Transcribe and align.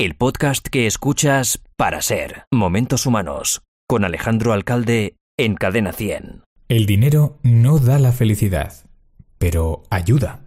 el 0.00 0.16
podcast 0.16 0.66
que 0.66 0.86
escuchas 0.86 1.60
para 1.76 2.00
ser 2.00 2.46
Momentos 2.50 3.04
Humanos, 3.04 3.60
con 3.86 4.02
Alejandro 4.02 4.54
Alcalde 4.54 5.16
en 5.36 5.56
Cadena 5.56 5.92
100. 5.92 6.42
El 6.68 6.86
dinero 6.86 7.38
no 7.42 7.78
da 7.78 7.98
la 7.98 8.10
felicidad, 8.10 8.72
pero 9.36 9.82
ayuda. 9.90 10.46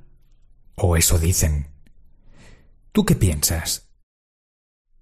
O 0.74 0.97
eso 0.97 1.20
dicen. 1.20 1.68
¿Tú 2.94 3.05
qué 3.05 3.13
piensas? 3.13 3.92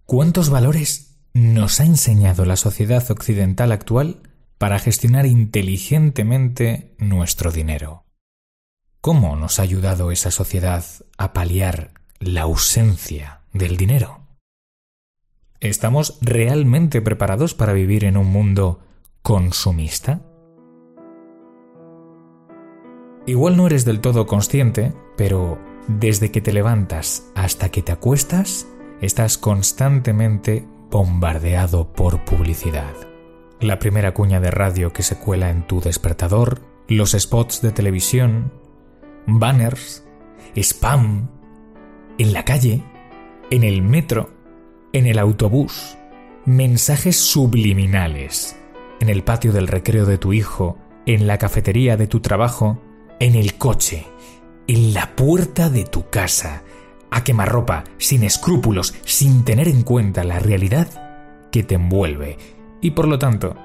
¿Cuántos 0.06 0.50
valores 0.50 1.18
nos 1.34 1.80
ha 1.80 1.86
enseñado 1.86 2.44
la 2.44 2.58
sociedad 2.58 3.10
occidental 3.10 3.72
actual 3.72 4.22
para 4.58 4.80
gestionar 4.80 5.28
inteligentemente 5.28 6.94
nuestro 6.98 7.54
dinero? 7.54 8.04
¿Cómo 9.00 9.38
nos 9.38 9.60
ha 9.60 9.64
ayudado 9.64 10.12
esa 10.12 10.30
sociedad 10.30 10.84
a 11.18 11.32
paliar 11.32 11.94
la 12.20 12.42
ausencia 12.42 13.44
del 13.54 13.78
dinero? 13.78 14.21
¿Estamos 15.62 16.18
realmente 16.22 17.04
preparados 17.04 17.54
para 17.54 17.74
vivir 17.74 18.04
en 18.04 18.18
un 18.18 18.26
mundo 18.26 18.80
consumista? 19.22 20.22
Igual 23.28 23.58
no 23.58 23.68
eres 23.68 23.86
del 23.86 24.02
todo 24.02 24.26
consciente, 24.26 24.92
pero 25.16 25.60
desde 25.88 26.32
que 26.32 26.42
te 26.42 26.52
levantas 26.52 27.32
hasta 27.36 27.70
que 27.70 27.84
te 27.84 27.92
acuestas, 27.92 28.68
estás 29.02 29.38
constantemente 29.38 30.68
bombardeado 30.90 31.94
por 31.94 32.26
publicidad. 32.26 32.96
La 33.60 33.78
primera 33.78 34.16
cuña 34.16 34.40
de 34.40 34.50
radio 34.50 34.92
que 34.92 35.04
se 35.04 35.20
cuela 35.20 35.52
en 35.52 35.68
tu 35.68 35.80
despertador, 35.80 36.62
los 36.88 37.12
spots 37.12 37.62
de 37.62 37.72
televisión, 37.72 38.52
banners, 39.28 40.04
spam, 40.56 41.30
en 42.18 42.34
la 42.34 42.46
calle, 42.46 42.84
en 43.52 43.64
el 43.64 43.84
metro, 43.84 44.41
en 44.94 45.08
el 45.08 45.20
autobús, 45.20 45.98
mensajes 46.46 47.18
subliminales, 47.18 48.58
en 49.00 49.10
el 49.10 49.24
patio 49.24 49.52
del 49.52 49.68
recreo 49.68 50.06
de 50.06 50.18
tu 50.18 50.34
hijo, 50.34 50.78
en 51.06 51.28
la 51.28 51.38
cafetería 51.38 51.98
de 51.98 52.08
tu 52.08 52.20
trabajo, 52.20 52.82
en 53.20 53.36
el 53.36 53.56
coche, 53.58 54.06
en 54.68 54.94
la 54.94 55.16
puerta 55.16 55.70
de 55.70 55.86
tu 55.86 56.10
casa, 56.10 56.64
a 57.10 57.24
quemarropa, 57.24 57.84
sin 57.98 58.24
escrúpulos, 58.24 58.94
sin 59.06 59.44
tener 59.44 59.68
en 59.68 59.84
cuenta 59.84 60.24
la 60.24 60.40
realidad 60.40 61.50
que 61.52 61.64
te 61.64 61.76
envuelve. 61.76 62.38
Y 62.82 62.92
por 62.92 63.08
lo 63.08 63.20
tanto, 63.20 63.56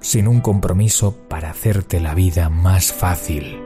sin 0.00 0.28
un 0.28 0.40
compromiso 0.40 1.16
para 1.28 1.50
hacerte 1.50 2.00
la 2.00 2.14
vida 2.14 2.48
más 2.48 2.92
fácil. 2.92 3.58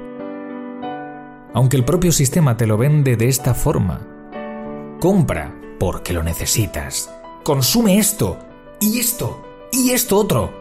Aunque 1.54 1.76
el 1.76 1.84
propio 1.84 2.12
sistema 2.12 2.56
te 2.56 2.66
lo 2.66 2.76
vende 2.76 3.16
de 3.16 3.28
esta 3.28 3.54
forma, 3.54 4.06
compra 5.00 5.57
porque 5.78 6.12
lo 6.12 6.22
necesitas. 6.22 7.10
Consume 7.44 7.98
esto, 7.98 8.38
y 8.80 8.98
esto, 8.98 9.42
y 9.72 9.90
esto 9.90 10.18
otro, 10.18 10.52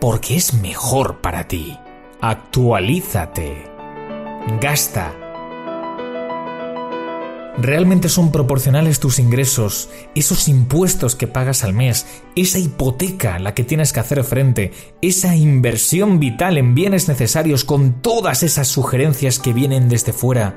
porque 0.00 0.36
es 0.36 0.54
mejor 0.54 1.20
para 1.20 1.46
ti. 1.46 1.78
Actualízate. 2.20 3.70
Gasta. 4.60 5.14
¿Realmente 7.58 8.08
son 8.08 8.32
proporcionales 8.32 8.98
tus 8.98 9.18
ingresos, 9.18 9.90
esos 10.14 10.48
impuestos 10.48 11.14
que 11.14 11.26
pagas 11.26 11.64
al 11.64 11.74
mes, 11.74 12.06
esa 12.34 12.58
hipoteca 12.58 13.34
a 13.34 13.38
la 13.38 13.54
que 13.54 13.62
tienes 13.62 13.92
que 13.92 14.00
hacer 14.00 14.24
frente, 14.24 14.72
esa 15.02 15.36
inversión 15.36 16.18
vital 16.18 16.56
en 16.56 16.74
bienes 16.74 17.08
necesarios 17.08 17.64
con 17.64 18.00
todas 18.00 18.42
esas 18.42 18.68
sugerencias 18.68 19.38
que 19.38 19.52
vienen 19.52 19.90
desde 19.90 20.14
fuera, 20.14 20.56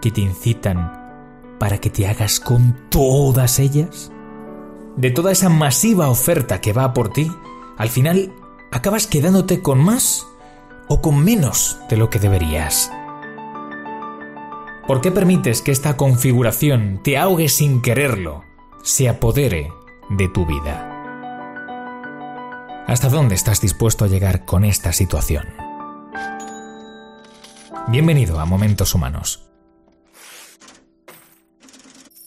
que 0.00 0.12
te 0.12 0.20
incitan 0.20 0.99
para 1.60 1.78
que 1.78 1.90
te 1.90 2.08
hagas 2.08 2.40
con 2.40 2.88
todas 2.88 3.58
ellas? 3.58 4.10
De 4.96 5.10
toda 5.10 5.30
esa 5.30 5.50
masiva 5.50 6.08
oferta 6.08 6.62
que 6.62 6.72
va 6.72 6.94
por 6.94 7.12
ti, 7.12 7.30
al 7.76 7.90
final 7.90 8.32
acabas 8.72 9.06
quedándote 9.06 9.60
con 9.60 9.78
más 9.78 10.26
o 10.88 11.02
con 11.02 11.22
menos 11.22 11.78
de 11.90 11.98
lo 11.98 12.08
que 12.08 12.18
deberías. 12.18 12.90
¿Por 14.88 15.02
qué 15.02 15.12
permites 15.12 15.60
que 15.60 15.70
esta 15.70 15.98
configuración 15.98 17.02
te 17.04 17.18
ahogue 17.18 17.50
sin 17.50 17.82
quererlo, 17.82 18.42
se 18.82 19.10
apodere 19.10 19.70
de 20.08 20.28
tu 20.28 20.46
vida? 20.46 20.86
¿Hasta 22.88 23.10
dónde 23.10 23.34
estás 23.34 23.60
dispuesto 23.60 24.06
a 24.06 24.08
llegar 24.08 24.46
con 24.46 24.64
esta 24.64 24.94
situación? 24.94 25.44
Bienvenido 27.88 28.40
a 28.40 28.46
Momentos 28.46 28.94
Humanos 28.94 29.49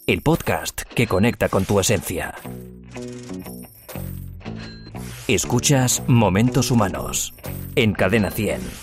el 0.05 0.21
podcast 0.21 0.81
que 0.81 1.07
conecta 1.07 1.47
con 1.47 1.65
tu 1.65 1.79
esencia. 1.79 2.35
Escuchas 5.27 6.03
Momentos 6.07 6.71
Humanos 6.71 7.33
en 7.75 7.93
Cadena 7.93 8.29
100. 8.29 8.82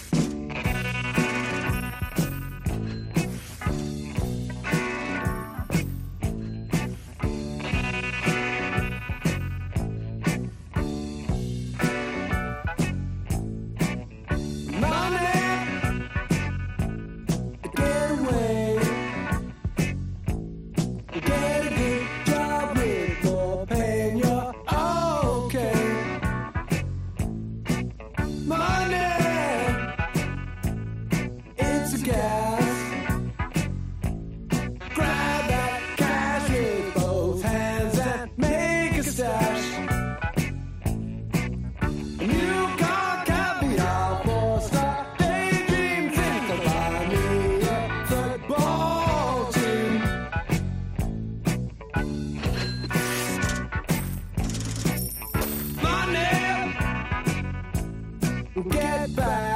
get 58.68 59.16
back. 59.16 59.49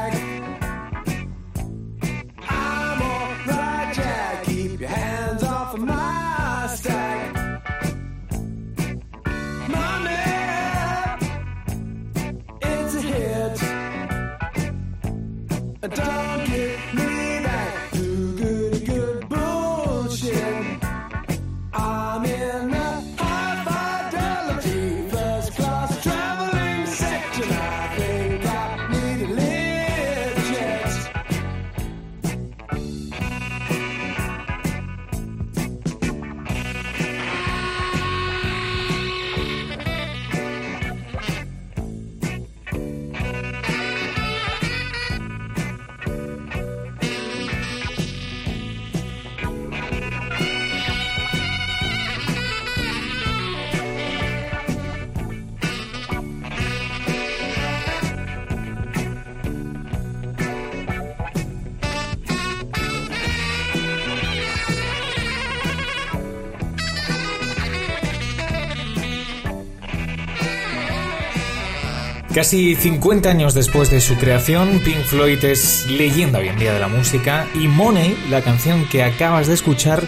Casi 72.34 72.74
50 72.74 73.30
años 73.30 73.54
después 73.54 73.92
de 73.92 74.00
su 74.00 74.16
creación, 74.16 74.80
Pink 74.84 75.04
Floyd 75.04 75.44
es 75.44 75.88
leyenda 75.88 76.40
hoy 76.40 76.48
en 76.48 76.58
día 76.58 76.72
de 76.74 76.80
la 76.80 76.88
música 76.88 77.46
y 77.54 77.68
Money, 77.68 78.16
la 78.28 78.42
canción 78.42 78.88
que 78.88 79.04
acabas 79.04 79.46
de 79.46 79.54
escuchar, 79.54 80.02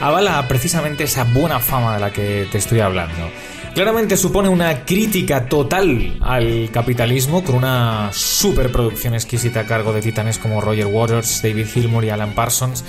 avala 0.00 0.46
precisamente 0.46 1.02
esa 1.02 1.24
buena 1.24 1.58
fama 1.58 1.94
de 1.94 2.00
la 2.00 2.12
que 2.12 2.46
te 2.52 2.58
estoy 2.58 2.78
hablando. 2.78 3.28
Claramente 3.74 4.16
supone 4.16 4.48
una 4.48 4.84
crítica 4.84 5.48
total 5.48 6.16
al 6.20 6.70
capitalismo 6.70 7.42
con 7.42 7.56
una 7.56 8.10
superproducción 8.12 9.14
exquisita 9.14 9.60
a 9.60 9.66
cargo 9.66 9.92
de 9.92 10.00
titanes 10.00 10.38
como 10.38 10.60
Roger 10.60 10.86
Waters, 10.86 11.42
David 11.42 11.66
Gilmour 11.66 12.04
y 12.04 12.10
Alan 12.10 12.36
Parsons. 12.36 12.84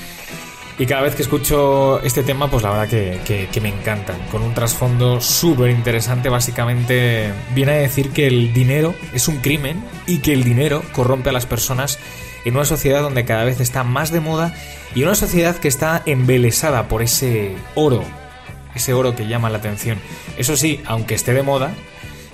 Y 0.77 0.86
cada 0.86 1.04
vez 1.04 1.16
que 1.16 1.22
escucho 1.22 2.01
este 2.01 2.24
tema, 2.24 2.50
pues 2.50 2.63
la 2.63 2.72
verdad 2.72 2.89
que, 2.89 3.62
me 3.62 3.69
encantan. 3.69 4.18
Con 4.30 4.42
un 4.42 4.54
trasfondo 4.54 5.22
súper 5.22 5.69
interesante, 5.69 6.27
básicamente 6.30 7.31
viene 7.54 7.72
a 7.74 7.75
decir 7.75 8.12
que 8.12 8.27
el 8.27 8.54
dinero 8.54 8.94
es 9.13 9.27
un 9.27 9.38
crimen 9.38 9.83
y 10.06 10.19
que 10.19 10.33
el 10.33 10.44
dinero 10.44 10.83
corrompe 10.94 11.30
a 11.30 11.33
las 11.33 11.45
personas 11.45 11.98
en 12.44 12.56
una 12.56 12.66
sociedad 12.66 13.01
donde 13.01 13.25
cada 13.25 13.45
vez 13.45 13.60
está 13.60 13.83
más 13.83 14.12
de 14.12 14.19
moda 14.19 14.54
y 14.94 15.04
una 15.04 15.16
sociedad 15.16 15.56
que 15.56 15.68
está 15.68 16.04
embelesada 16.06 16.88
por 16.88 17.01
ese 17.01 17.56
oro 17.75 18.04
ese 18.75 18.94
oro 18.94 19.16
que 19.16 19.27
llama 19.27 19.50
la 19.50 19.57
atención. 19.57 19.98
Eso 20.38 20.56
sí, 20.56 20.81
aunque 20.86 21.16
esté 21.16 21.33
de 21.33 21.42
moda, 21.42 21.74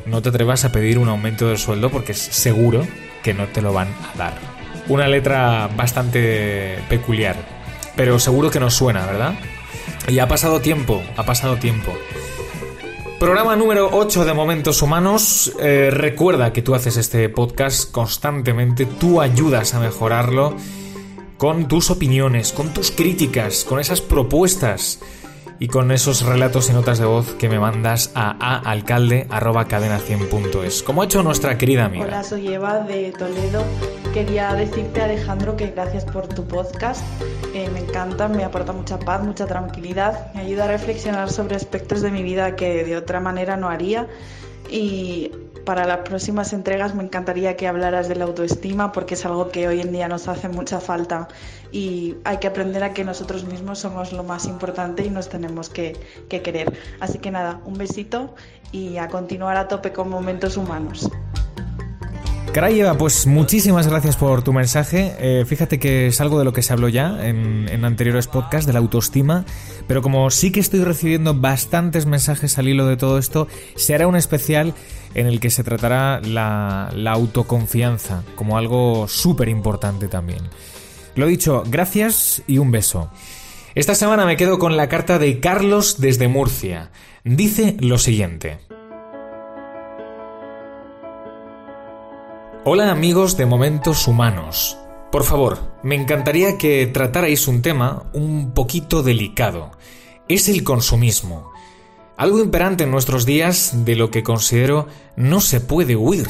no 0.05 0.21
te 0.21 0.29
atrevas 0.29 0.65
a 0.65 0.71
pedir 0.71 0.97
un 0.97 1.07
aumento 1.07 1.47
del 1.47 1.57
sueldo 1.57 1.89
porque 1.89 2.11
es 2.11 2.19
seguro 2.19 2.85
que 3.23 3.33
no 3.33 3.45
te 3.47 3.61
lo 3.61 3.71
van 3.71 3.87
a 3.87 4.17
dar. 4.17 4.33
Una 4.87 5.07
letra 5.07 5.69
bastante 5.75 6.79
peculiar, 6.89 7.35
pero 7.95 8.19
seguro 8.19 8.49
que 8.49 8.59
nos 8.59 8.73
suena, 8.73 9.05
¿verdad? 9.05 9.35
Y 10.07 10.19
ha 10.19 10.27
pasado 10.27 10.61
tiempo, 10.61 11.01
ha 11.17 11.23
pasado 11.23 11.57
tiempo. 11.57 11.91
Programa 13.19 13.55
número 13.55 13.89
8 13.91 14.25
de 14.25 14.33
Momentos 14.33 14.81
Humanos. 14.81 15.53
Eh, 15.59 15.89
recuerda 15.91 16.51
que 16.51 16.63
tú 16.63 16.73
haces 16.73 16.97
este 16.97 17.29
podcast 17.29 17.91
constantemente, 17.91 18.85
tú 18.85 19.21
ayudas 19.21 19.75
a 19.75 19.79
mejorarlo 19.79 20.55
con 21.37 21.67
tus 21.67 21.91
opiniones, 21.91 22.51
con 22.51 22.73
tus 22.73 22.91
críticas, 22.91 23.63
con 23.63 23.79
esas 23.79 24.01
propuestas 24.01 24.99
y 25.61 25.67
con 25.67 25.91
esos 25.91 26.25
relatos 26.25 26.71
y 26.71 26.73
notas 26.73 26.97
de 26.97 27.05
voz 27.05 27.35
que 27.35 27.47
me 27.47 27.59
mandas 27.59 28.11
a 28.15 28.31
aalcalde.cadena100.es, 28.67 30.81
como 30.81 31.03
ha 31.03 31.05
hecho 31.05 31.21
nuestra 31.21 31.55
querida 31.59 31.85
amiga. 31.85 32.05
Hola, 32.05 32.23
soy 32.23 32.47
Eva 32.47 32.79
de 32.79 33.11
Toledo. 33.11 33.63
Quería 34.11 34.55
decirte, 34.55 35.01
Alejandro, 35.01 35.55
que 35.55 35.67
gracias 35.67 36.05
por 36.05 36.27
tu 36.27 36.47
podcast. 36.47 37.05
Eh, 37.53 37.69
me 37.71 37.81
encanta, 37.81 38.27
me 38.27 38.43
aporta 38.43 38.73
mucha 38.73 38.97
paz, 38.97 39.23
mucha 39.23 39.45
tranquilidad. 39.45 40.33
Me 40.33 40.41
ayuda 40.41 40.63
a 40.63 40.67
reflexionar 40.67 41.29
sobre 41.29 41.57
aspectos 41.57 42.01
de 42.01 42.09
mi 42.09 42.23
vida 42.23 42.55
que 42.55 42.83
de 42.83 42.97
otra 42.97 43.19
manera 43.19 43.55
no 43.55 43.69
haría. 43.69 44.07
Y 44.67 45.31
para 45.63 45.85
las 45.85 45.99
próximas 45.99 46.53
entregas 46.53 46.95
me 46.95 47.03
encantaría 47.03 47.55
que 47.55 47.67
hablaras 47.67 48.07
de 48.07 48.15
la 48.15 48.25
autoestima 48.25 48.91
porque 48.91 49.13
es 49.13 49.23
algo 49.27 49.49
que 49.49 49.67
hoy 49.67 49.81
en 49.81 49.91
día 49.91 50.07
nos 50.07 50.27
hace 50.27 50.49
mucha 50.49 50.79
falta 50.79 51.27
y 51.71 52.15
hay 52.23 52.37
que 52.37 52.47
aprender 52.47 52.83
a 52.83 52.93
que 52.93 53.03
nosotros 53.03 53.45
mismos 53.45 53.79
somos 53.79 54.11
lo 54.11 54.23
más 54.23 54.45
importante 54.45 55.05
y 55.05 55.09
nos 55.09 55.29
tenemos 55.29 55.69
que, 55.69 55.97
querer. 56.29 56.73
Así 56.99 57.19
que 57.19 57.31
nada, 57.31 57.61
un 57.65 57.75
besito 57.75 58.35
y 58.71 58.97
a 58.97 59.07
continuar 59.07 59.57
a 59.57 59.67
tope 59.67 59.91
con 59.91 60.09
momentos 60.09 60.57
humanos. 60.57 61.09
Caray, 62.53 62.81
Eva, 62.81 62.97
pues 62.97 63.27
muchísimas 63.27 63.87
gracias 63.87 64.17
por 64.17 64.43
tu 64.43 64.51
mensaje. 64.51 65.15
Eh, 65.19 65.45
fíjate 65.45 65.79
que 65.79 66.07
es 66.07 66.19
algo 66.19 66.37
de 66.37 66.43
lo 66.43 66.51
que 66.51 66.61
se 66.61 66.73
habló 66.73 66.89
ya 66.89 67.25
en, 67.25 67.85
anteriores 67.85 68.27
podcasts, 68.27 68.67
de 68.67 68.73
la 68.73 68.79
autoestima, 68.79 69.45
pero 69.87 70.01
como 70.01 70.29
sí 70.31 70.51
que 70.51 70.59
estoy 70.59 70.83
recibiendo 70.83 71.33
bastantes 71.33 72.05
mensajes 72.05 72.57
al 72.57 72.67
hilo 72.67 72.85
de 72.87 72.97
todo 72.97 73.17
esto, 73.17 73.47
se 73.77 73.95
hará 73.95 74.05
un 74.05 74.17
especial 74.17 74.73
en 75.13 75.27
el 75.27 75.39
que 75.39 75.49
se 75.49 75.63
tratará 75.63 76.19
la, 76.19 76.91
la 76.93 77.13
autoconfianza 77.13 78.23
como 78.35 78.57
algo 78.57 79.07
súper 79.07 79.47
importante 79.47 80.09
también. 80.09 80.41
Lo 81.15 81.27
dicho, 81.27 81.63
gracias 81.67 82.41
y 82.47 82.57
un 82.57 82.71
beso. 82.71 83.09
Esta 83.75 83.95
semana 83.95 84.25
me 84.25 84.37
quedo 84.37 84.59
con 84.59 84.77
la 84.77 84.87
carta 84.87 85.19
de 85.19 85.39
Carlos 85.39 85.99
desde 85.99 86.29
Murcia. 86.29 86.91
Dice 87.23 87.75
lo 87.79 87.97
siguiente. 87.97 88.59
Hola 92.63 92.91
amigos 92.91 93.35
de 93.35 93.45
Momentos 93.45 94.07
Humanos. 94.07 94.77
Por 95.11 95.25
favor, 95.25 95.59
me 95.83 95.95
encantaría 95.95 96.57
que 96.57 96.87
tratarais 96.87 97.47
un 97.49 97.61
tema 97.61 98.09
un 98.13 98.53
poquito 98.53 99.03
delicado. 99.03 99.71
Es 100.29 100.47
el 100.47 100.63
consumismo. 100.63 101.51
Algo 102.15 102.39
imperante 102.39 102.85
en 102.85 102.91
nuestros 102.91 103.25
días 103.25 103.83
de 103.83 103.95
lo 103.95 104.11
que 104.11 104.23
considero 104.23 104.87
no 105.17 105.41
se 105.41 105.59
puede 105.59 105.97
huir. 105.97 106.27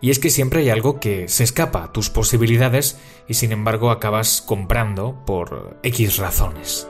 Y 0.00 0.10
es 0.10 0.18
que 0.18 0.30
siempre 0.30 0.60
hay 0.60 0.70
algo 0.70 1.00
que 1.00 1.28
se 1.28 1.44
escapa 1.44 1.84
a 1.84 1.92
tus 1.92 2.10
posibilidades 2.10 2.98
y 3.26 3.34
sin 3.34 3.52
embargo 3.52 3.90
acabas 3.90 4.42
comprando 4.42 5.24
por 5.26 5.78
X 5.82 6.18
razones. 6.18 6.88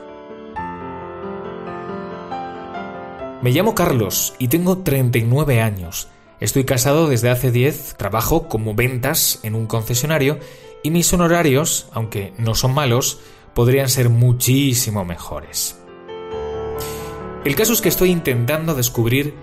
Me 3.41 3.51
llamo 3.51 3.73
Carlos 3.73 4.35
y 4.37 4.49
tengo 4.49 4.79
39 4.79 5.61
años. 5.61 6.09
Estoy 6.39 6.65
casado 6.65 7.07
desde 7.07 7.29
hace 7.29 7.51
10, 7.51 7.95
trabajo 7.95 8.47
como 8.47 8.75
ventas 8.75 9.39
en 9.43 9.55
un 9.55 9.65
concesionario 9.65 10.39
y 10.83 10.91
mis 10.91 11.11
honorarios, 11.13 11.87
aunque 11.93 12.33
no 12.37 12.53
son 12.53 12.73
malos, 12.73 13.19
podrían 13.53 13.89
ser 13.89 14.09
muchísimo 14.09 15.03
mejores. 15.03 15.77
El 17.45 17.55
caso 17.55 17.73
es 17.73 17.81
que 17.81 17.89
estoy 17.89 18.11
intentando 18.11 18.75
descubrir 18.75 19.33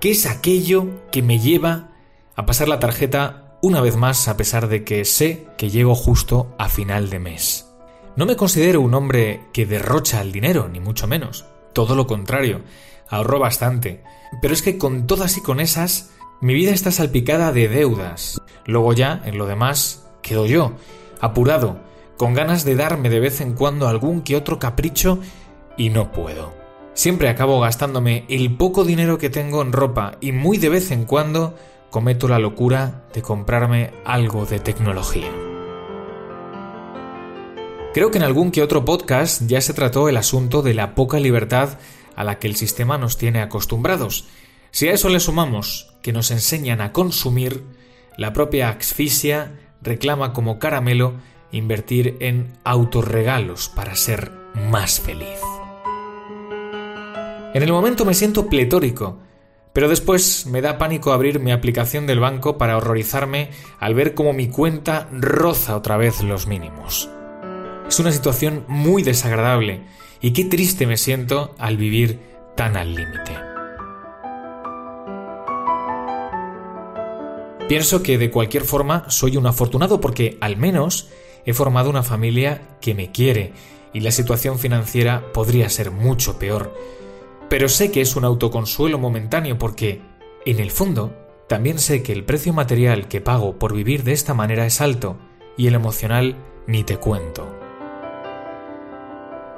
qué 0.00 0.10
es 0.10 0.26
aquello 0.26 0.86
que 1.10 1.22
me 1.22 1.38
lleva 1.38 1.90
a 2.38 2.46
pasar 2.46 2.68
la 2.68 2.78
tarjeta 2.78 3.56
una 3.62 3.80
vez 3.80 3.96
más 3.96 4.28
a 4.28 4.36
pesar 4.36 4.68
de 4.68 4.84
que 4.84 5.04
sé 5.04 5.48
que 5.58 5.70
llego 5.70 5.96
justo 5.96 6.54
a 6.56 6.68
final 6.68 7.10
de 7.10 7.18
mes. 7.18 7.68
No 8.14 8.26
me 8.26 8.36
considero 8.36 8.80
un 8.80 8.94
hombre 8.94 9.40
que 9.52 9.66
derrocha 9.66 10.20
el 10.20 10.30
dinero, 10.30 10.68
ni 10.68 10.78
mucho 10.78 11.08
menos. 11.08 11.46
Todo 11.72 11.96
lo 11.96 12.06
contrario, 12.06 12.60
ahorro 13.08 13.40
bastante. 13.40 14.04
Pero 14.40 14.54
es 14.54 14.62
que 14.62 14.78
con 14.78 15.08
todas 15.08 15.36
y 15.36 15.42
con 15.42 15.58
esas, 15.58 16.10
mi 16.40 16.54
vida 16.54 16.70
está 16.70 16.92
salpicada 16.92 17.50
de 17.50 17.66
deudas. 17.66 18.40
Luego 18.66 18.92
ya, 18.92 19.20
en 19.24 19.36
lo 19.36 19.46
demás, 19.46 20.06
quedo 20.22 20.46
yo, 20.46 20.74
apurado, 21.20 21.80
con 22.16 22.34
ganas 22.34 22.64
de 22.64 22.76
darme 22.76 23.10
de 23.10 23.18
vez 23.18 23.40
en 23.40 23.54
cuando 23.54 23.88
algún 23.88 24.22
que 24.22 24.36
otro 24.36 24.60
capricho 24.60 25.18
y 25.76 25.90
no 25.90 26.12
puedo. 26.12 26.54
Siempre 26.94 27.30
acabo 27.30 27.58
gastándome 27.58 28.26
el 28.28 28.56
poco 28.56 28.84
dinero 28.84 29.18
que 29.18 29.28
tengo 29.28 29.60
en 29.60 29.72
ropa 29.72 30.18
y 30.20 30.30
muy 30.30 30.58
de 30.58 30.68
vez 30.68 30.92
en 30.92 31.04
cuando 31.04 31.56
cometo 31.90 32.28
la 32.28 32.38
locura 32.38 33.04
de 33.14 33.22
comprarme 33.22 33.92
algo 34.04 34.46
de 34.46 34.60
tecnología. 34.60 35.30
Creo 37.94 38.10
que 38.10 38.18
en 38.18 38.24
algún 38.24 38.50
que 38.50 38.62
otro 38.62 38.84
podcast 38.84 39.42
ya 39.46 39.60
se 39.60 39.74
trató 39.74 40.08
el 40.08 40.16
asunto 40.16 40.62
de 40.62 40.74
la 40.74 40.94
poca 40.94 41.18
libertad 41.18 41.78
a 42.14 42.24
la 42.24 42.38
que 42.38 42.46
el 42.46 42.56
sistema 42.56 42.98
nos 42.98 43.16
tiene 43.16 43.40
acostumbrados. 43.40 44.26
Si 44.70 44.88
a 44.88 44.92
eso 44.92 45.08
le 45.08 45.20
sumamos 45.20 45.94
que 46.02 46.12
nos 46.12 46.30
enseñan 46.30 46.80
a 46.80 46.92
consumir, 46.92 47.64
la 48.16 48.32
propia 48.32 48.68
asfixia 48.68 49.58
reclama 49.82 50.32
como 50.32 50.58
caramelo 50.58 51.14
invertir 51.50 52.16
en 52.20 52.52
autorregalos 52.64 53.68
para 53.68 53.96
ser 53.96 54.32
más 54.54 55.00
feliz. 55.00 55.40
En 57.54 57.62
el 57.62 57.72
momento 57.72 58.04
me 58.04 58.14
siento 58.14 58.48
pletórico, 58.48 59.18
pero 59.78 59.88
después 59.88 60.46
me 60.46 60.60
da 60.60 60.76
pánico 60.76 61.12
abrir 61.12 61.38
mi 61.38 61.52
aplicación 61.52 62.08
del 62.08 62.18
banco 62.18 62.58
para 62.58 62.76
horrorizarme 62.76 63.50
al 63.78 63.94
ver 63.94 64.12
cómo 64.12 64.32
mi 64.32 64.48
cuenta 64.48 65.08
roza 65.12 65.76
otra 65.76 65.96
vez 65.96 66.20
los 66.24 66.48
mínimos. 66.48 67.08
Es 67.86 68.00
una 68.00 68.10
situación 68.10 68.64
muy 68.66 69.04
desagradable 69.04 69.82
y 70.20 70.32
qué 70.32 70.46
triste 70.46 70.84
me 70.88 70.96
siento 70.96 71.54
al 71.58 71.76
vivir 71.76 72.18
tan 72.56 72.76
al 72.76 72.92
límite. 72.92 73.36
Pienso 77.68 78.02
que 78.02 78.18
de 78.18 78.32
cualquier 78.32 78.64
forma 78.64 79.08
soy 79.08 79.36
un 79.36 79.46
afortunado 79.46 80.00
porque 80.00 80.38
al 80.40 80.56
menos 80.56 81.08
he 81.46 81.54
formado 81.54 81.88
una 81.88 82.02
familia 82.02 82.62
que 82.80 82.96
me 82.96 83.12
quiere 83.12 83.52
y 83.92 84.00
la 84.00 84.10
situación 84.10 84.58
financiera 84.58 85.32
podría 85.32 85.68
ser 85.68 85.92
mucho 85.92 86.36
peor 86.36 86.74
pero 87.48 87.68
sé 87.68 87.90
que 87.90 88.00
es 88.00 88.16
un 88.16 88.24
autoconsuelo 88.24 88.98
momentáneo 88.98 89.58
porque, 89.58 90.02
en 90.44 90.60
el 90.60 90.70
fondo, 90.70 91.14
también 91.48 91.78
sé 91.78 92.02
que 92.02 92.12
el 92.12 92.24
precio 92.24 92.52
material 92.52 93.08
que 93.08 93.20
pago 93.20 93.58
por 93.58 93.74
vivir 93.74 94.04
de 94.04 94.12
esta 94.12 94.34
manera 94.34 94.66
es 94.66 94.80
alto 94.80 95.16
y 95.56 95.66
el 95.66 95.74
emocional 95.74 96.36
ni 96.66 96.84
te 96.84 96.98
cuento. 96.98 97.48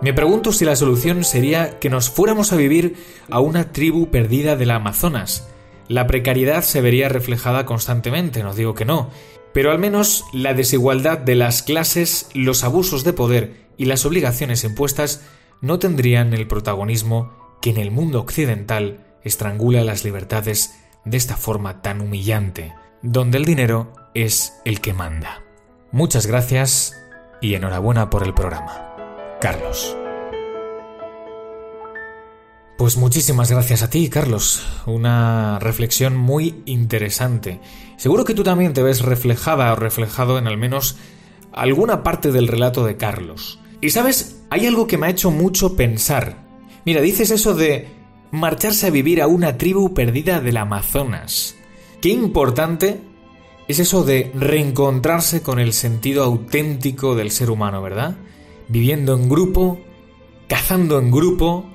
Me 0.01 0.15
pregunto 0.15 0.53
si 0.53 0.65
la 0.65 0.77
solución 0.77 1.25
sería 1.25 1.79
que 1.79 1.91
nos 1.91 2.09
fuéramos 2.09 2.53
a 2.53 2.57
vivir 2.57 2.97
a 3.29 3.41
una 3.41 3.73
tribu 3.73 4.11
perdida 4.11 4.57
del 4.57 4.71
Amazonas. 4.71 5.49
La 5.89 6.07
precariedad 6.07 6.63
se 6.63 6.81
vería 6.81 7.09
reflejada 7.11 7.67
constantemente, 7.67 8.43
no 8.43 8.55
digo 8.55 8.75
que 8.75 8.87
no, 8.87 9.11
pero 9.53 9.73
al 9.73 9.79
menos 9.79 10.25
la 10.33 10.55
desigualdad 10.55 11.19
de 11.19 11.35
las 11.35 11.63
clases, 11.63 12.29
los 12.33 12.65
abusos 12.65 13.05
de 13.05 13.13
poder 13.13 13.67
y 13.77 13.87
las 13.87 14.07
obligaciones 14.07 14.65
impuestas 14.65 15.23
no 15.61 15.79
tendrían 15.79 16.33
el 16.33 16.47
protagonismo 16.47 17.40
que 17.61 17.71
en 17.71 17.77
el 17.77 17.91
mundo 17.91 18.21
occidental 18.21 19.07
estrangula 19.23 19.85
las 19.85 20.05
libertades 20.05 20.75
de 21.05 21.17
esta 21.17 21.37
forma 21.37 21.83
tan 21.83 22.01
humillante, 22.01 22.75
donde 23.03 23.39
el 23.39 23.45
dinero 23.45 23.93
es 24.15 24.55
el 24.65 24.81
que 24.81 24.93
manda. 24.93 25.43
Muchas 25.93 26.27
gracias 26.27 26.95
y 27.41 27.55
enhorabuena 27.55 28.11
por 28.11 28.23
el 28.23 28.35
programa. 28.35 28.95
Carlos. 29.41 29.97
Pues 32.79 32.97
muchísimas 32.97 33.51
gracias 33.51 33.83
a 33.83 33.91
ti, 33.91 34.09
Carlos. 34.09 34.67
Una 34.87 35.59
reflexión 35.59 36.17
muy 36.17 36.63
interesante. 36.65 37.61
Seguro 37.97 38.25
que 38.25 38.35
tú 38.35 38.43
también 38.43 38.73
te 38.73 38.83
ves 38.83 39.03
reflejada 39.03 39.73
o 39.73 39.77
reflejado 39.77 40.39
en 40.39 40.47
al 40.47 40.57
menos 40.57 40.97
alguna 41.53 42.03
parte 42.03 42.33
del 42.33 42.49
relato 42.49 42.87
de 42.87 42.97
Carlos. 42.97 43.59
Y 43.83 43.91
sabes, 43.91 44.43
hay 44.49 44.67
algo 44.67 44.87
que 44.87 44.97
me 44.97 45.07
ha 45.07 45.11
hecho 45.11 45.31
mucho 45.31 45.77
pensar. 45.77 46.50
Mira, 46.85 47.01
dices 47.01 47.31
eso 47.31 47.55
de 47.55 47.89
marcharse 48.31 48.87
a 48.87 48.91
vivir 48.91 49.21
a 49.21 49.27
una 49.27 49.59
tribu 49.59 49.93
perdida 49.93 50.41
del 50.41 50.57
Amazonas. 50.57 51.57
Qué 52.01 52.09
importante 52.09 53.01
es 53.69 53.79
eso 53.79 54.05
de 54.05 54.31
reencontrarse 54.35 55.43
con 55.43 55.59
el 55.59 55.73
sentido 55.73 56.25
auténtico 56.25 57.15
del 57.15 57.31
ser 57.31 57.51
humano, 57.51 57.83
¿verdad? 57.83 58.17
Viviendo 58.69 59.15
en 59.15 59.29
grupo, 59.29 59.81
cazando 60.49 60.99
en 60.99 61.11
grupo, 61.11 61.67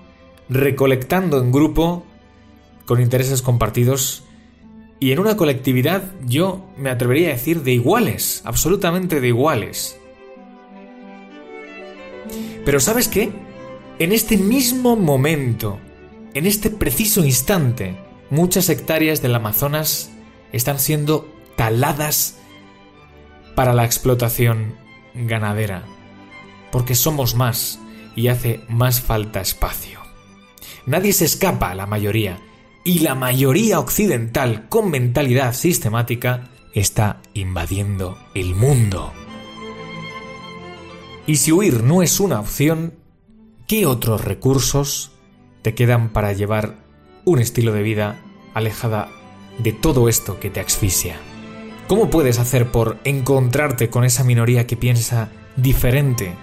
recolectando 0.50 1.40
en 1.40 1.52
grupo, 1.52 2.06
con 2.86 3.02
intereses 3.02 3.42
compartidos 3.42 4.24
y 5.00 5.12
en 5.12 5.20
una 5.20 5.36
colectividad 5.36 6.14
yo 6.26 6.66
me 6.78 6.90
atrevería 6.90 7.30
a 7.30 7.34
decir 7.34 7.64
de 7.64 7.74
iguales, 7.74 8.42
absolutamente 8.46 9.20
de 9.20 9.28
iguales. 9.28 10.00
Pero 12.64 12.80
¿sabes 12.80 13.08
qué? 13.08 13.45
En 13.98 14.12
este 14.12 14.36
mismo 14.38 14.98
momento, 14.98 15.80
en 16.34 16.46
este 16.46 16.70
preciso 16.70 17.24
instante, 17.24 17.98
muchas 18.30 18.68
hectáreas 18.68 19.22
del 19.22 19.34
Amazonas 19.36 20.12
están 20.52 20.80
siendo 20.80 21.34
taladas 21.56 22.38
para 23.56 23.74
la 23.74 23.86
explotación 23.86 24.76
ganadera, 25.14 25.86
porque 26.74 26.94
somos 26.94 27.36
más 27.36 27.80
y 28.18 28.28
hace 28.28 28.60
más 28.68 29.00
falta 29.00 29.40
espacio. 29.40 30.02
Nadie 30.86 31.14
se 31.14 31.24
escapa 31.24 31.74
la 31.74 31.86
mayoría, 31.86 32.42
y 32.84 33.00
la 33.00 33.16
mayoría 33.16 33.80
occidental 33.80 34.68
con 34.68 34.92
mentalidad 34.92 35.54
sistemática 35.54 36.50
está 36.74 37.22
invadiendo 37.34 38.18
el 38.34 38.56
mundo. 38.56 39.14
Y 41.28 41.38
si 41.38 41.54
huir 41.54 41.82
no 41.82 42.04
es 42.04 42.20
una 42.20 42.42
opción, 42.42 43.05
¿qué 43.68 43.86
otros 43.86 44.24
recursos 44.24 45.12
te 45.62 45.74
quedan 45.74 46.10
para 46.10 46.34
llevar 46.34 46.76
un 47.24 47.40
estilo 47.40 47.74
de 47.74 47.82
vida 47.82 48.22
alejada 48.54 49.10
de 49.58 49.74
todo 49.74 50.08
esto 50.08 50.40
que 50.40 50.50
te 50.50 50.60
asfixia? 50.60 51.18
¿Cómo 51.88 52.10
puedes 52.10 52.40
hacer 52.40 52.72
por 52.72 53.00
encontrarte 53.04 53.90
con 53.90 54.04
esa 54.04 54.24
minoría 54.24 54.68
que 54.68 54.78
piensa 54.78 55.30
diferente, 55.56 56.34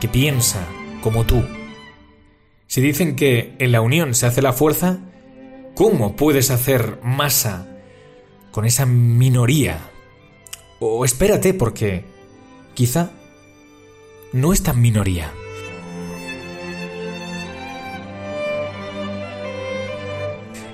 que 0.00 0.08
piensa 0.08 0.66
como 1.02 1.24
tú? 1.24 1.42
Si 2.68 2.80
dicen 2.80 3.16
que 3.16 3.54
en 3.58 3.72
la 3.72 3.80
unión 3.80 4.14
se 4.14 4.26
hace 4.26 4.42
la 4.42 4.52
fuerza, 4.52 4.98
¿cómo 5.74 6.16
puedes 6.16 6.50
hacer 6.50 6.98
masa 7.02 7.68
con 8.50 8.64
esa 8.64 8.86
minoría? 8.86 9.78
O 10.80 11.04
espérate 11.04 11.54
porque 11.54 12.04
quizá 12.74 13.10
no 14.32 14.52
es 14.52 14.62
tan 14.62 14.80
minoría. 14.80 15.32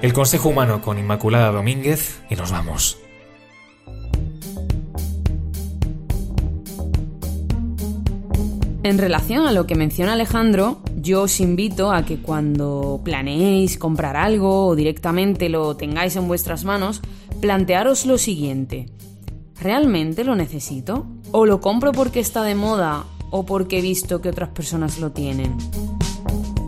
El 0.02 0.12
Consejo 0.12 0.48
Humano 0.48 0.82
con 0.82 0.98
Inmaculada 0.98 1.52
Domínguez 1.52 2.20
y 2.28 2.34
nos 2.34 2.50
vamos. 2.50 2.98
En 8.82 8.98
relación 8.98 9.46
a 9.46 9.52
lo 9.52 9.64
que 9.68 9.76
menciona 9.76 10.14
Alejandro, 10.14 10.82
yo 10.96 11.22
os 11.22 11.38
invito 11.38 11.92
a 11.92 12.04
que 12.04 12.20
cuando 12.20 13.00
planeéis 13.04 13.78
comprar 13.78 14.16
algo 14.16 14.66
o 14.66 14.74
directamente 14.74 15.48
lo 15.48 15.76
tengáis 15.76 16.16
en 16.16 16.26
vuestras 16.26 16.64
manos, 16.64 17.00
plantearos 17.40 18.04
lo 18.04 18.18
siguiente. 18.18 18.86
¿Realmente 19.60 20.24
lo 20.24 20.34
necesito? 20.34 21.06
¿O 21.30 21.46
lo 21.46 21.60
compro 21.60 21.92
porque 21.92 22.18
está 22.18 22.42
de 22.42 22.56
moda 22.56 23.04
o 23.30 23.46
porque 23.46 23.78
he 23.78 23.82
visto 23.82 24.20
que 24.20 24.30
otras 24.30 24.48
personas 24.48 24.98
lo 24.98 25.12
tienen? 25.12 25.56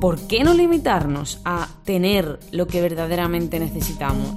¿Por 0.05 0.21
qué 0.27 0.45
no 0.45 0.53
limitarnos 0.53 1.41
a 1.47 1.67
tener 1.87 2.39
lo 2.53 2.67
que 2.67 2.83
verdaderamente 2.83 3.59
necesitamos? 3.59 4.35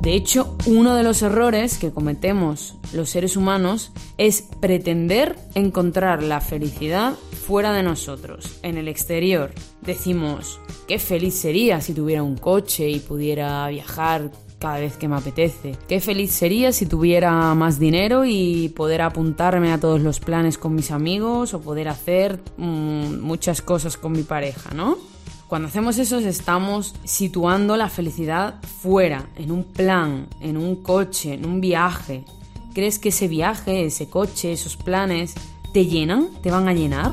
De 0.00 0.14
hecho, 0.14 0.56
uno 0.66 0.96
de 0.96 1.04
los 1.04 1.22
errores 1.22 1.78
que 1.78 1.92
cometemos 1.92 2.74
los 2.92 3.08
seres 3.08 3.36
humanos 3.36 3.92
es 4.18 4.42
pretender 4.42 5.36
encontrar 5.54 6.24
la 6.24 6.40
felicidad 6.40 7.12
fuera 7.46 7.72
de 7.72 7.84
nosotros, 7.84 8.58
en 8.64 8.78
el 8.78 8.88
exterior. 8.88 9.52
Decimos, 9.80 10.58
qué 10.88 10.98
feliz 10.98 11.34
sería 11.34 11.80
si 11.80 11.94
tuviera 11.94 12.24
un 12.24 12.36
coche 12.36 12.90
y 12.90 12.98
pudiera 12.98 13.68
viajar 13.68 14.32
cada 14.58 14.78
vez 14.78 14.96
que 14.96 15.08
me 15.08 15.16
apetece. 15.16 15.76
Qué 15.88 16.00
feliz 16.00 16.32
sería 16.32 16.72
si 16.72 16.86
tuviera 16.86 17.54
más 17.54 17.78
dinero 17.78 18.24
y 18.24 18.70
poder 18.70 19.02
apuntarme 19.02 19.72
a 19.72 19.78
todos 19.78 20.00
los 20.00 20.20
planes 20.20 20.58
con 20.58 20.74
mis 20.74 20.90
amigos 20.90 21.54
o 21.54 21.60
poder 21.60 21.88
hacer 21.88 22.40
mmm, 22.56 23.20
muchas 23.20 23.62
cosas 23.62 23.96
con 23.96 24.12
mi 24.12 24.22
pareja, 24.22 24.72
¿no? 24.74 24.96
Cuando 25.48 25.68
hacemos 25.68 25.98
eso 25.98 26.18
estamos 26.18 26.94
situando 27.04 27.76
la 27.76 27.88
felicidad 27.88 28.56
fuera, 28.82 29.28
en 29.36 29.52
un 29.52 29.62
plan, 29.62 30.26
en 30.40 30.56
un 30.56 30.76
coche, 30.82 31.34
en 31.34 31.46
un 31.46 31.60
viaje. 31.60 32.24
¿Crees 32.74 32.98
que 32.98 33.10
ese 33.10 33.28
viaje, 33.28 33.86
ese 33.86 34.10
coche, 34.10 34.52
esos 34.52 34.76
planes 34.76 35.34
te 35.72 35.86
llenan? 35.86 36.30
¿Te 36.42 36.50
van 36.50 36.66
a 36.66 36.74
llenar? 36.74 37.12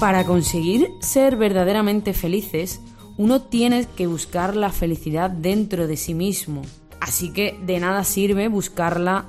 Para 0.00 0.24
conseguir 0.24 0.88
ser 1.00 1.36
verdaderamente 1.36 2.14
felices, 2.14 2.80
uno 3.16 3.42
tiene 3.42 3.86
que 3.96 4.06
buscar 4.06 4.56
la 4.56 4.70
felicidad 4.70 5.30
dentro 5.30 5.86
de 5.86 5.96
sí 5.96 6.14
mismo. 6.14 6.62
Así 7.00 7.32
que 7.32 7.58
de 7.64 7.78
nada 7.80 8.04
sirve 8.04 8.48
buscarla 8.48 9.26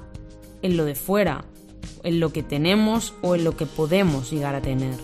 en 0.61 0.77
lo 0.77 0.85
de 0.85 0.95
fuera, 0.95 1.45
en 2.03 2.19
lo 2.19 2.31
que 2.31 2.41
tenemos 2.41 3.13
o 3.21 3.35
en 3.35 3.43
lo 3.43 3.55
que 3.55 3.65
podemos 3.65 4.31
llegar 4.31 4.55
a 4.55 4.61
tener. 4.61 4.95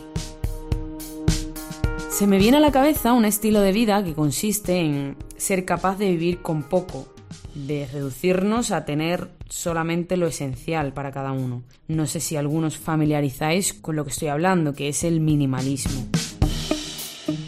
Se 2.10 2.28
me 2.28 2.38
viene 2.38 2.58
a 2.58 2.62
la 2.62 2.72
cabeza 2.72 3.14
un 3.14 3.26
estilo 3.26 3.62
de 3.62 3.72
vida 3.72 4.04
que 4.04 4.14
consiste 4.14 4.80
en 4.80 5.18
ser 5.38 5.66
capaz 5.66 5.98
de 5.98 6.10
vivir 6.10 6.42
con 6.42 6.64
poco, 6.64 7.14
de 7.56 7.88
reducirnos 7.92 8.72
a 8.72 8.86
tener 8.86 9.30
solamente 9.50 10.18
lo 10.18 10.28
esencial 10.28 10.94
para 10.94 11.12
cada 11.12 11.32
uno. 11.32 11.64
No 11.88 12.06
sé 12.06 12.20
si 12.20 12.36
algunos 12.36 12.78
familiarizáis 12.78 13.74
con 13.74 13.96
lo 13.96 14.06
que 14.06 14.12
estoy 14.12 14.30
hablando, 14.30 14.74
que 14.74 14.90
es 14.90 15.04
el 15.04 15.20
minimalismo. 15.20 16.08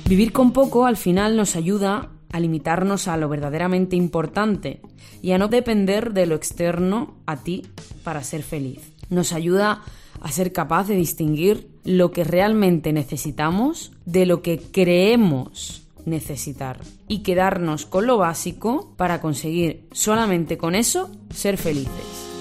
Vivir 0.06 0.34
con 0.34 0.52
poco 0.52 0.86
al 0.86 0.98
final 0.98 1.38
nos 1.38 1.56
ayuda 1.56 2.10
a 2.32 2.40
limitarnos 2.40 3.08
a 3.08 3.16
lo 3.16 3.30
verdaderamente 3.30 3.96
importante 3.96 4.82
y 5.22 5.32
a 5.32 5.38
no 5.38 5.48
depender 5.48 6.14
de 6.14 6.26
lo 6.26 6.36
externo 6.36 7.16
a 7.26 7.38
ti 7.38 7.66
para 8.04 8.24
ser 8.24 8.44
feliz. 8.44 8.94
Nos 9.10 9.32
ayuda 9.32 9.82
a 10.20 10.32
ser 10.32 10.52
capaz 10.52 10.88
de 10.88 10.96
distinguir 10.96 11.70
lo 11.84 12.12
que 12.12 12.24
realmente 12.24 12.92
necesitamos 12.92 13.92
de 14.06 14.26
lo 14.26 14.42
que 14.42 14.60
creemos 14.60 15.88
necesitar 16.06 16.82
y 17.08 17.20
quedarnos 17.20 17.86
con 17.86 18.08
lo 18.08 18.18
básico 18.18 18.94
para 18.98 19.22
conseguir 19.22 19.88
solamente 19.92 20.58
con 20.58 20.76
eso 20.76 21.10
ser 21.30 21.58
felices. 21.58 22.34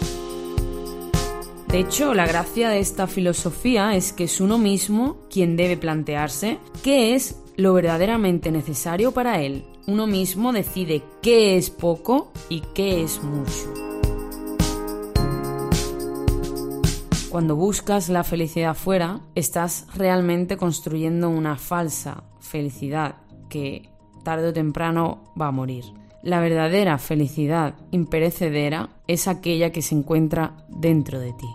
De 1.68 1.80
hecho, 1.80 2.12
la 2.12 2.26
gracia 2.26 2.68
de 2.68 2.80
esta 2.80 3.06
filosofía 3.06 3.96
es 3.96 4.12
que 4.12 4.24
es 4.24 4.40
uno 4.40 4.58
mismo 4.58 5.16
quien 5.30 5.56
debe 5.56 5.78
plantearse 5.78 6.58
qué 6.82 7.14
es 7.14 7.36
lo 7.56 7.74
verdaderamente 7.74 8.50
necesario 8.50 9.12
para 9.12 9.40
él. 9.40 9.64
Uno 9.86 10.06
mismo 10.06 10.52
decide 10.52 11.02
qué 11.20 11.56
es 11.56 11.70
poco 11.70 12.32
y 12.48 12.60
qué 12.74 13.02
es 13.02 13.22
mucho. 13.22 13.72
Cuando 17.30 17.56
buscas 17.56 18.08
la 18.08 18.24
felicidad 18.24 18.74
fuera, 18.74 19.20
estás 19.34 19.86
realmente 19.94 20.56
construyendo 20.56 21.30
una 21.30 21.56
falsa 21.56 22.24
felicidad 22.40 23.16
que 23.48 23.88
tarde 24.22 24.48
o 24.48 24.52
temprano 24.52 25.24
va 25.40 25.46
a 25.46 25.50
morir. 25.50 25.84
La 26.22 26.40
verdadera 26.40 26.98
felicidad 26.98 27.74
imperecedera 27.90 28.90
es 29.08 29.28
aquella 29.28 29.72
que 29.72 29.82
se 29.82 29.94
encuentra 29.94 30.56
dentro 30.68 31.18
de 31.18 31.32
ti. 31.32 31.48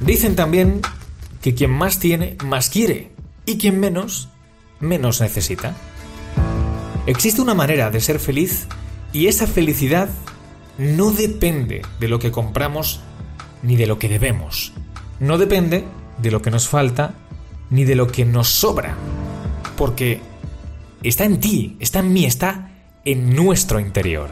Dicen 0.00 0.36
también 0.36 0.82
que 1.44 1.54
quien 1.54 1.72
más 1.72 1.98
tiene, 1.98 2.38
más 2.42 2.70
quiere, 2.70 3.10
y 3.44 3.58
quien 3.58 3.78
menos, 3.78 4.30
menos 4.80 5.20
necesita. 5.20 5.76
Existe 7.04 7.42
una 7.42 7.52
manera 7.52 7.90
de 7.90 8.00
ser 8.00 8.18
feliz 8.18 8.66
y 9.12 9.26
esa 9.26 9.46
felicidad 9.46 10.08
no 10.78 11.10
depende 11.10 11.82
de 12.00 12.08
lo 12.08 12.18
que 12.18 12.30
compramos 12.30 13.00
ni 13.62 13.76
de 13.76 13.86
lo 13.86 13.98
que 13.98 14.08
debemos. 14.08 14.72
No 15.20 15.36
depende 15.36 15.84
de 16.16 16.30
lo 16.30 16.40
que 16.40 16.50
nos 16.50 16.66
falta 16.66 17.12
ni 17.68 17.84
de 17.84 17.94
lo 17.94 18.06
que 18.06 18.24
nos 18.24 18.48
sobra. 18.48 18.96
Porque 19.76 20.22
está 21.02 21.24
en 21.26 21.40
ti, 21.40 21.76
está 21.78 21.98
en 21.98 22.10
mí, 22.14 22.24
está 22.24 22.70
en 23.04 23.36
nuestro 23.36 23.80
interior. 23.80 24.30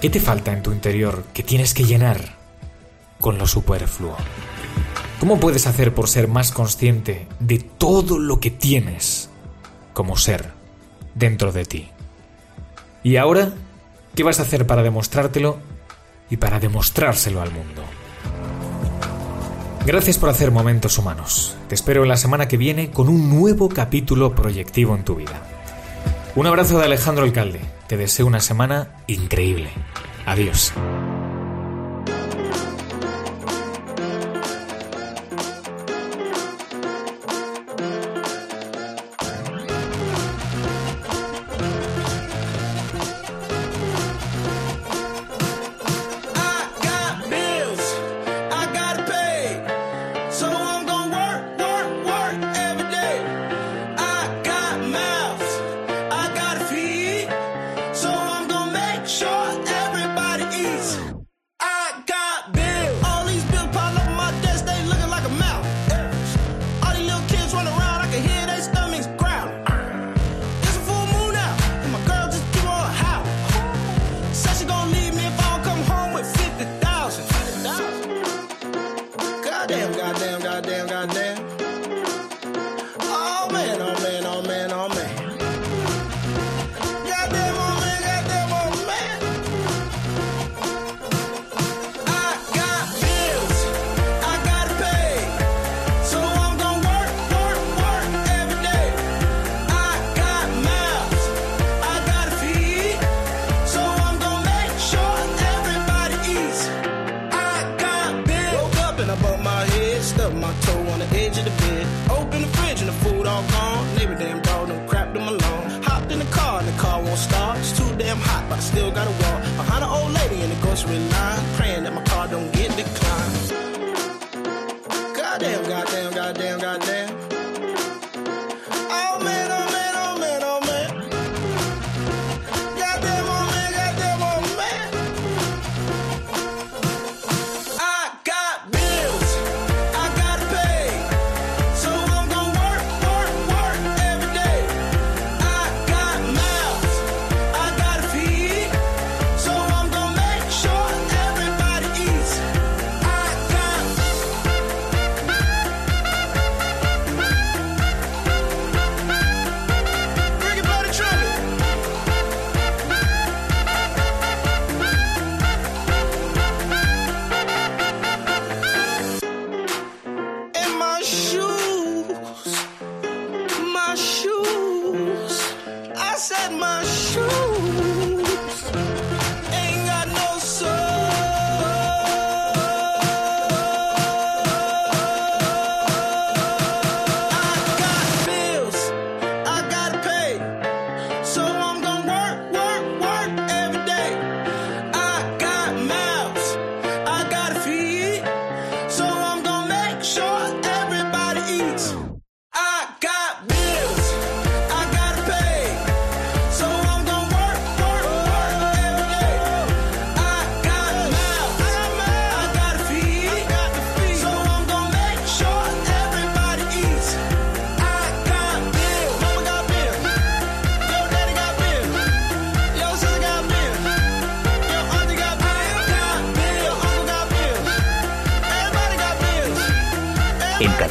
¿Qué 0.00 0.08
te 0.08 0.18
falta 0.18 0.54
en 0.54 0.62
tu 0.62 0.72
interior 0.72 1.24
que 1.34 1.42
tienes 1.42 1.74
que 1.74 1.84
llenar? 1.84 2.35
Con 3.26 3.38
lo 3.38 3.48
superfluo? 3.48 4.14
¿Cómo 5.18 5.40
puedes 5.40 5.66
hacer 5.66 5.92
por 5.92 6.08
ser 6.08 6.28
más 6.28 6.52
consciente 6.52 7.26
de 7.40 7.58
todo 7.58 8.20
lo 8.20 8.38
que 8.38 8.52
tienes 8.52 9.30
como 9.94 10.16
ser 10.16 10.52
dentro 11.16 11.50
de 11.50 11.64
ti? 11.64 11.88
Y 13.02 13.16
ahora, 13.16 13.52
¿qué 14.14 14.22
vas 14.22 14.38
a 14.38 14.42
hacer 14.42 14.64
para 14.64 14.84
demostrártelo 14.84 15.58
y 16.30 16.36
para 16.36 16.60
demostrárselo 16.60 17.42
al 17.42 17.50
mundo? 17.50 17.82
Gracias 19.84 20.18
por 20.18 20.28
hacer 20.28 20.52
momentos 20.52 20.96
humanos. 20.96 21.56
Te 21.68 21.74
espero 21.74 22.04
en 22.04 22.10
la 22.10 22.16
semana 22.18 22.46
que 22.46 22.56
viene 22.56 22.92
con 22.92 23.08
un 23.08 23.28
nuevo 23.28 23.68
capítulo 23.68 24.36
proyectivo 24.36 24.94
en 24.94 25.04
tu 25.04 25.16
vida. 25.16 25.42
Un 26.36 26.46
abrazo 26.46 26.78
de 26.78 26.84
Alejandro 26.84 27.24
Alcalde. 27.24 27.60
Te 27.88 27.96
deseo 27.96 28.24
una 28.24 28.38
semana 28.38 29.02
increíble. 29.08 29.70
Adiós. 30.26 30.72
En 59.06 59.35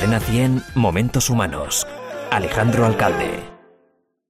Cadena 0.05 0.19
100, 0.19 0.63
Momentos 0.75 1.31
Humanos. 1.31 1.87
Alejandro 2.29 2.85
Alcalde. 2.85 3.54